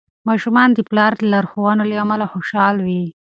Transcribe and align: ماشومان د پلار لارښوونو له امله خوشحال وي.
ماشومان 0.27 0.69
د 0.73 0.79
پلار 0.89 1.13
لارښوونو 1.31 1.83
له 1.91 1.95
امله 2.03 2.25
خوشحال 2.33 2.75
وي. 2.85 3.03